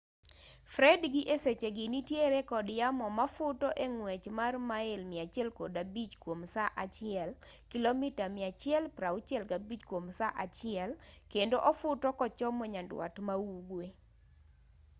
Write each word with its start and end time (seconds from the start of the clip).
fred 0.73 1.01
gi 1.13 1.21
e 1.33 1.35
sechegi 1.43 1.85
nitiere 1.93 2.39
kod 2.51 2.67
yamo 2.79 3.05
mafuto 3.19 3.67
e 3.85 3.87
ng'wech 3.95 4.25
mar 4.39 4.53
mail 4.69 4.99
105 5.05 6.21
kwom 6.23 6.39
saa 6.53 6.73
achiel 6.83 7.29
kilomita 7.71 8.25
165 8.27 9.87
kwom 9.89 10.05
saa 10.19 10.37
achiel 10.45 10.89
kendo 11.33 11.57
ofuto 11.71 12.07
kochomo 12.19 12.63
nyandwat 12.73 13.15
ma 13.27 13.35
ugwe 13.53 13.87